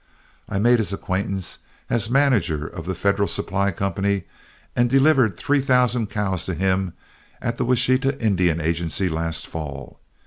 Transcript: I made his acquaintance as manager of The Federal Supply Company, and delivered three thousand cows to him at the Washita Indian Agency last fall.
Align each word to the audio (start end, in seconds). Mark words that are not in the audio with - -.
I 0.49 0.57
made 0.57 0.79
his 0.79 0.91
acquaintance 0.91 1.59
as 1.87 2.09
manager 2.09 2.65
of 2.65 2.87
The 2.87 2.95
Federal 2.95 3.27
Supply 3.27 3.69
Company, 3.69 4.23
and 4.75 4.89
delivered 4.89 5.37
three 5.37 5.61
thousand 5.61 6.09
cows 6.09 6.43
to 6.45 6.55
him 6.55 6.93
at 7.39 7.57
the 7.57 7.65
Washita 7.65 8.19
Indian 8.19 8.59
Agency 8.59 9.07
last 9.09 9.45
fall. 9.45 9.99